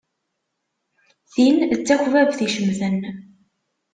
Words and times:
Tin 1.31 1.57
d 1.77 1.81
takbabt 1.87 2.39
icemten. 2.47 2.97